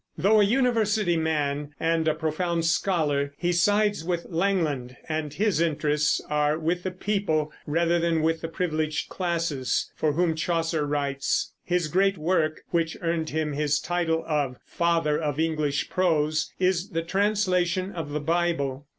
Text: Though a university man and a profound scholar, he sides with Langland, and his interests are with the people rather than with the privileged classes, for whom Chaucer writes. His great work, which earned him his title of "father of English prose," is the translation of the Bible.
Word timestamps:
Though 0.17 0.39
a 0.39 0.43
university 0.43 1.15
man 1.15 1.75
and 1.79 2.07
a 2.07 2.15
profound 2.15 2.65
scholar, 2.65 3.35
he 3.37 3.51
sides 3.51 4.03
with 4.03 4.25
Langland, 4.29 4.97
and 5.07 5.31
his 5.31 5.61
interests 5.61 6.19
are 6.27 6.57
with 6.57 6.81
the 6.81 6.89
people 6.89 7.51
rather 7.67 7.99
than 7.99 8.23
with 8.23 8.41
the 8.41 8.47
privileged 8.47 9.09
classes, 9.09 9.91
for 9.95 10.13
whom 10.13 10.33
Chaucer 10.35 10.87
writes. 10.87 11.53
His 11.63 11.87
great 11.87 12.17
work, 12.17 12.63
which 12.71 12.97
earned 13.03 13.29
him 13.29 13.53
his 13.53 13.79
title 13.79 14.25
of 14.27 14.55
"father 14.65 15.19
of 15.21 15.39
English 15.39 15.87
prose," 15.87 16.51
is 16.59 16.89
the 16.89 17.03
translation 17.03 17.91
of 17.91 18.09
the 18.09 18.19
Bible. 18.19 18.87